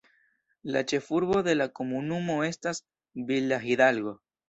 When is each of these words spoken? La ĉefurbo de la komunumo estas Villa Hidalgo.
La 0.75 0.81
ĉefurbo 0.91 1.43
de 1.49 1.55
la 1.61 1.69
komunumo 1.81 2.41
estas 2.51 2.83
Villa 3.33 3.65
Hidalgo. 3.71 4.21